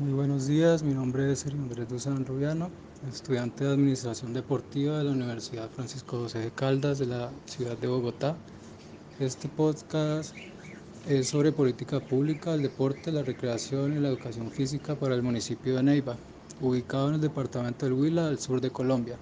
Muy 0.00 0.14
buenos 0.14 0.46
días, 0.46 0.82
mi 0.82 0.94
nombre 0.94 1.30
es 1.30 1.40
Sergio 1.40 1.60
Andrés 1.60 1.86
Duzán 1.86 2.24
Rubiano, 2.24 2.70
estudiante 3.12 3.64
de 3.64 3.74
Administración 3.74 4.32
Deportiva 4.32 4.96
de 4.96 5.04
la 5.04 5.10
Universidad 5.10 5.68
Francisco 5.68 6.20
José 6.20 6.38
de 6.38 6.50
Caldas 6.50 6.98
de 6.98 7.04
la 7.04 7.30
ciudad 7.44 7.76
de 7.76 7.86
Bogotá. 7.86 8.34
Este 9.18 9.46
podcast 9.46 10.34
es 11.06 11.28
sobre 11.28 11.52
política 11.52 12.00
pública, 12.00 12.54
el 12.54 12.62
deporte, 12.62 13.12
la 13.12 13.22
recreación 13.22 13.94
y 13.94 14.00
la 14.00 14.08
educación 14.08 14.50
física 14.50 14.94
para 14.94 15.14
el 15.14 15.22
municipio 15.22 15.76
de 15.76 15.82
Neiva, 15.82 16.16
ubicado 16.62 17.08
en 17.10 17.16
el 17.16 17.20
departamento 17.20 17.84
del 17.84 17.92
Huila, 17.92 18.28
al 18.28 18.38
sur 18.38 18.62
de 18.62 18.70
Colombia. 18.70 19.18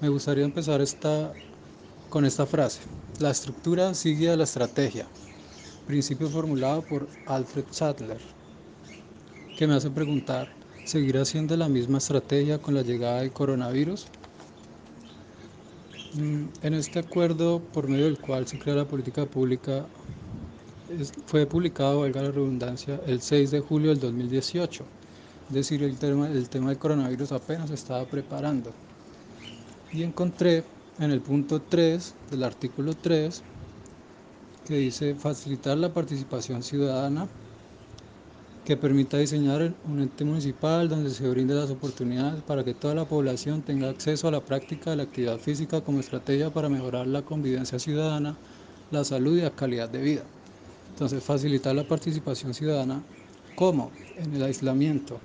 Me 0.00 0.10
gustaría 0.10 0.44
empezar 0.44 0.80
esta, 0.80 1.32
con 2.08 2.24
esta 2.24 2.46
frase. 2.46 2.82
La 3.18 3.32
estructura 3.32 3.94
sigue 3.94 4.30
a 4.30 4.36
la 4.36 4.44
estrategia. 4.44 5.08
Principio 5.88 6.28
formulado 6.28 6.82
por 6.82 7.08
Alfred 7.26 7.64
Sadler 7.72 8.43
que 9.56 9.66
me 9.66 9.74
hace 9.74 9.90
preguntar, 9.90 10.48
¿seguirá 10.84 11.24
siendo 11.24 11.56
la 11.56 11.68
misma 11.68 11.98
estrategia 11.98 12.58
con 12.58 12.74
la 12.74 12.82
llegada 12.82 13.20
del 13.20 13.32
coronavirus? 13.32 14.06
Mm, 16.14 16.44
en 16.62 16.74
este 16.74 16.98
acuerdo 16.98 17.60
por 17.72 17.88
medio 17.88 18.04
del 18.04 18.18
cual 18.18 18.46
se 18.46 18.58
crea 18.58 18.74
la 18.74 18.84
política 18.84 19.26
pública 19.26 19.86
fue 21.26 21.46
publicado, 21.46 22.00
valga 22.00 22.22
la 22.22 22.30
redundancia, 22.30 23.00
el 23.06 23.20
6 23.20 23.50
de 23.50 23.60
julio 23.60 23.90
del 23.90 24.00
2018. 24.00 24.84
Es 25.48 25.54
decir, 25.54 25.82
el 25.82 25.96
tema, 25.96 26.28
el 26.28 26.48
tema 26.48 26.68
del 26.68 26.78
coronavirus 26.78 27.32
apenas 27.32 27.70
estaba 27.70 28.04
preparando. 28.04 28.72
Y 29.92 30.02
encontré 30.02 30.64
en 30.98 31.10
el 31.10 31.20
punto 31.20 31.62
3 31.62 32.14
del 32.30 32.44
artículo 32.44 32.94
3 32.94 33.42
que 34.66 34.76
dice 34.76 35.14
facilitar 35.14 35.76
la 35.76 35.92
participación 35.92 36.62
ciudadana 36.62 37.28
que 38.64 38.78
permita 38.78 39.18
diseñar 39.18 39.74
un 39.86 40.00
ente 40.00 40.24
municipal 40.24 40.88
donde 40.88 41.10
se 41.10 41.28
brinde 41.28 41.54
las 41.54 41.70
oportunidades 41.70 42.42
para 42.42 42.64
que 42.64 42.72
toda 42.72 42.94
la 42.94 43.04
población 43.04 43.60
tenga 43.60 43.90
acceso 43.90 44.26
a 44.26 44.30
la 44.30 44.40
práctica 44.40 44.90
de 44.90 44.96
la 44.96 45.02
actividad 45.02 45.38
física 45.38 45.82
como 45.82 46.00
estrategia 46.00 46.50
para 46.50 46.70
mejorar 46.70 47.06
la 47.06 47.20
convivencia 47.22 47.78
ciudadana, 47.78 48.36
la 48.90 49.04
salud 49.04 49.36
y 49.36 49.42
la 49.42 49.50
calidad 49.50 49.90
de 49.90 50.00
vida. 50.00 50.22
Entonces, 50.88 51.22
facilitar 51.22 51.74
la 51.74 51.84
participación 51.84 52.54
ciudadana, 52.54 53.02
¿cómo? 53.54 53.90
En 54.16 54.34
el 54.34 54.42
aislamiento. 54.42 55.20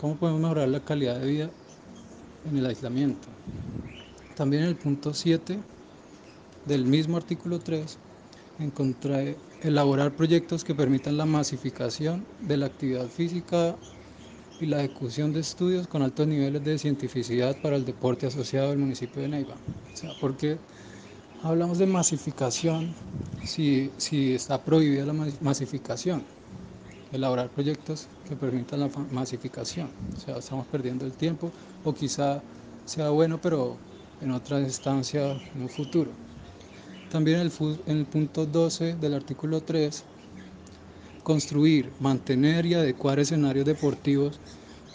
¿Cómo 0.00 0.14
podemos 0.16 0.40
mejorar 0.40 0.68
la 0.68 0.80
calidad 0.80 1.18
de 1.18 1.26
vida 1.26 1.50
en 2.48 2.58
el 2.58 2.66
aislamiento? 2.66 3.26
También 4.36 4.62
el 4.62 4.76
punto 4.76 5.14
7 5.14 5.58
del 6.66 6.84
mismo 6.84 7.16
artículo 7.16 7.58
3 7.58 7.98
encontré 8.62 9.36
elaborar 9.60 10.16
proyectos 10.16 10.64
que 10.64 10.74
permitan 10.74 11.16
la 11.16 11.26
masificación 11.26 12.26
de 12.40 12.56
la 12.56 12.66
actividad 12.66 13.08
física 13.08 13.76
y 14.60 14.66
la 14.66 14.78
ejecución 14.80 15.32
de 15.32 15.40
estudios 15.40 15.86
con 15.88 16.02
altos 16.02 16.26
niveles 16.26 16.62
de 16.64 16.78
cientificidad 16.78 17.60
para 17.60 17.76
el 17.76 17.84
deporte 17.84 18.26
asociado 18.26 18.70
al 18.72 18.78
municipio 18.78 19.22
de 19.22 19.28
Neiva. 19.28 19.54
O 19.92 19.96
sea, 19.96 20.14
porque 20.20 20.58
hablamos 21.42 21.78
de 21.78 21.86
masificación 21.86 22.94
si, 23.42 23.94
si 23.98 24.34
está 24.34 24.64
prohibida 24.64 25.06
la 25.06 25.12
masificación, 25.40 26.28
elaborar 27.10 27.50
proyectos 27.52 28.10
que 28.24 28.36
permitan 28.36 28.80
la 28.80 28.90
masificación. 29.10 29.88
O 30.16 30.20
sea, 30.20 30.38
estamos 30.38 30.66
perdiendo 30.68 31.04
el 31.06 31.16
tiempo 31.16 31.54
o 31.82 31.94
quizá 31.94 32.42
sea 32.84 33.10
bueno, 33.10 33.40
pero 33.40 33.84
en 34.20 34.30
otra 34.32 34.60
instancia 34.60 35.32
en 35.54 35.62
un 35.62 35.68
futuro. 35.68 36.10
También 37.12 37.40
en 37.40 37.98
el, 37.98 38.06
punto 38.06 38.46
12 38.46 38.94
del 38.94 39.12
artículo 39.12 39.60
3, 39.60 40.02
construir, 41.22 41.92
mantener 42.00 42.64
y 42.64 42.72
adecuar 42.72 43.18
escenarios 43.18 43.66
deportivos 43.66 44.40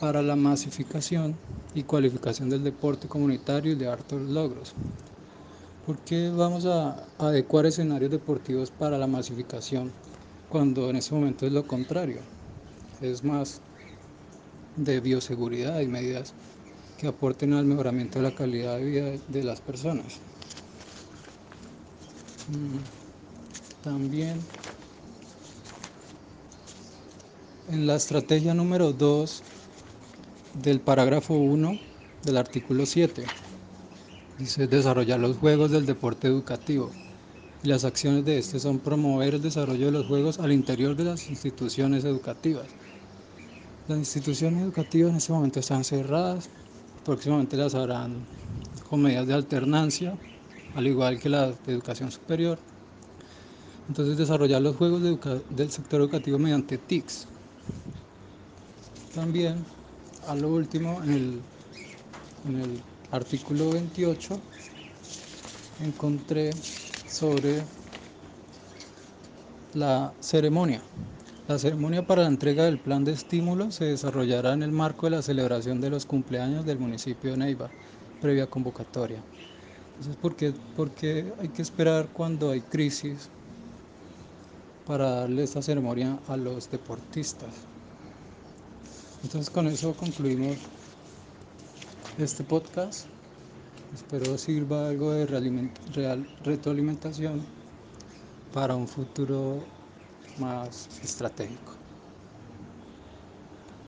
para 0.00 0.22
la 0.22 0.34
masificación 0.34 1.36
y 1.74 1.82
cualificación 1.82 2.48
del 2.48 2.64
deporte 2.64 3.06
comunitario 3.06 3.72
y 3.72 3.74
de 3.74 3.88
altos 3.88 4.22
logros. 4.30 4.72
¿Por 5.84 5.98
qué 5.98 6.30
vamos 6.30 6.64
a 6.64 7.04
adecuar 7.18 7.66
escenarios 7.66 8.10
deportivos 8.10 8.70
para 8.70 8.96
la 8.96 9.06
masificación 9.06 9.92
cuando 10.48 10.88
en 10.88 10.96
ese 10.96 11.14
momento 11.14 11.44
es 11.44 11.52
lo 11.52 11.66
contrario? 11.66 12.20
Es 13.02 13.24
más 13.24 13.60
de 14.76 15.00
bioseguridad 15.00 15.80
y 15.80 15.86
medidas 15.86 16.32
que 16.96 17.08
aporten 17.08 17.52
al 17.52 17.66
mejoramiento 17.66 18.20
de 18.20 18.30
la 18.30 18.34
calidad 18.34 18.78
de 18.78 18.84
vida 18.86 19.12
de 19.28 19.44
las 19.44 19.60
personas. 19.60 20.18
Mm, 22.48 23.82
también. 23.82 24.40
En 27.68 27.86
la 27.86 27.96
estrategia 27.96 28.54
número 28.54 28.92
2 28.92 29.42
del 30.62 30.80
parágrafo 30.80 31.34
1 31.34 31.78
del 32.22 32.36
artículo 32.36 32.86
7 32.86 33.24
dice 34.38 34.66
desarrollar 34.68 35.18
los 35.18 35.36
juegos 35.38 35.72
del 35.72 35.86
deporte 35.86 36.28
educativo. 36.28 36.92
Y 37.64 37.68
las 37.68 37.84
acciones 37.84 38.24
de 38.24 38.38
este 38.38 38.60
son 38.60 38.78
promover 38.78 39.34
el 39.34 39.42
desarrollo 39.42 39.86
de 39.86 39.92
los 39.92 40.06
juegos 40.06 40.38
al 40.38 40.52
interior 40.52 40.94
de 40.94 41.04
las 41.04 41.28
instituciones 41.28 42.04
educativas. 42.04 42.66
Las 43.88 43.98
instituciones 43.98 44.62
educativas 44.62 45.10
en 45.10 45.16
este 45.16 45.32
momento 45.32 45.58
están 45.58 45.82
cerradas, 45.82 46.48
próximamente 47.04 47.56
las 47.56 47.74
harán 47.74 48.24
con 48.88 49.02
medidas 49.02 49.26
de 49.26 49.34
alternancia 49.34 50.16
al 50.76 50.86
igual 50.86 51.18
que 51.18 51.30
la 51.30 51.46
de 51.46 51.72
educación 51.72 52.12
superior. 52.12 52.58
Entonces 53.88 54.18
desarrollar 54.18 54.60
los 54.60 54.76
juegos 54.76 55.02
del 55.02 55.70
sector 55.70 56.00
educativo 56.02 56.38
mediante 56.38 56.76
TICs. 56.76 57.26
También, 59.14 59.64
a 60.28 60.34
lo 60.34 60.50
último, 60.50 61.00
en 61.02 61.12
el, 61.12 61.40
en 62.48 62.60
el 62.60 62.80
artículo 63.10 63.70
28, 63.70 64.38
encontré 65.86 66.50
sobre 67.08 67.62
la 69.72 70.12
ceremonia. 70.20 70.82
La 71.48 71.58
ceremonia 71.58 72.06
para 72.06 72.22
la 72.22 72.28
entrega 72.28 72.64
del 72.64 72.78
plan 72.78 73.04
de 73.04 73.12
estímulo 73.12 73.70
se 73.70 73.84
desarrollará 73.84 74.52
en 74.52 74.62
el 74.62 74.72
marco 74.72 75.06
de 75.06 75.10
la 75.10 75.22
celebración 75.22 75.80
de 75.80 75.90
los 75.90 76.04
cumpleaños 76.04 76.66
del 76.66 76.78
municipio 76.78 77.30
de 77.30 77.36
Neiva, 77.38 77.70
previa 78.20 78.46
convocatoria. 78.46 79.22
Entonces, 79.98 80.16
¿por 80.76 80.90
qué, 80.90 81.32
hay 81.40 81.48
que 81.48 81.62
esperar 81.62 82.08
cuando 82.12 82.50
hay 82.50 82.60
crisis 82.60 83.30
para 84.86 85.10
darle 85.10 85.42
esta 85.42 85.62
ceremonia 85.62 86.18
a 86.28 86.36
los 86.36 86.70
deportistas? 86.70 87.50
Entonces, 89.22 89.48
con 89.48 89.66
eso 89.66 89.94
concluimos 89.94 90.58
este 92.18 92.44
podcast. 92.44 93.06
Espero 93.94 94.36
sirva 94.36 94.88
algo 94.88 95.12
de 95.12 95.24
real, 95.26 96.28
retroalimentación 96.44 97.40
para 98.52 98.76
un 98.76 98.86
futuro 98.86 99.64
más 100.38 100.88
estratégico. 101.02 101.85